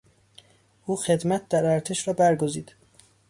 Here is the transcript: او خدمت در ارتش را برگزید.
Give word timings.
او 0.85 0.95
خدمت 0.95 1.49
در 1.49 1.65
ارتش 1.65 2.07
را 2.07 2.13
برگزید. 2.13 2.75